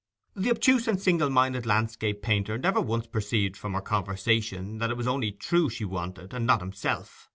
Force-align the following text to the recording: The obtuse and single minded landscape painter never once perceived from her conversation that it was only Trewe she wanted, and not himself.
The 0.35 0.49
obtuse 0.49 0.87
and 0.87 0.99
single 0.99 1.29
minded 1.29 1.67
landscape 1.67 2.23
painter 2.23 2.57
never 2.57 2.81
once 2.81 3.05
perceived 3.05 3.55
from 3.55 3.75
her 3.75 3.81
conversation 3.81 4.79
that 4.79 4.89
it 4.89 4.97
was 4.97 5.05
only 5.07 5.31
Trewe 5.31 5.69
she 5.69 5.85
wanted, 5.85 6.33
and 6.33 6.47
not 6.47 6.59
himself. 6.59 7.29